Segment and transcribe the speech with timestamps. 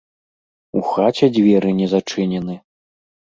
[0.79, 2.57] У хаце дзверы не зачынены.